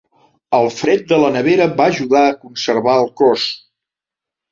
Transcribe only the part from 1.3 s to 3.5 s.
nevera va ajudar a conservar el cos.